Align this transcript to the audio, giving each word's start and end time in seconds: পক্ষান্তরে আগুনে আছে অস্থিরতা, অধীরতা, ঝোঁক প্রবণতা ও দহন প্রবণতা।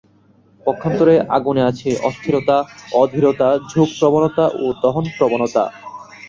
পক্ষান্তরে 0.65 1.15
আগুনে 1.37 1.61
আছে 1.69 1.89
অস্থিরতা, 2.03 2.57
অধীরতা, 2.95 3.49
ঝোঁক 3.69 3.89
প্রবণতা 3.99 4.45
ও 4.55 4.65
দহন 4.81 5.05
প্রবণতা। 5.17 5.63